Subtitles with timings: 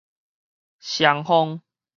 [0.79, 1.61] 雙方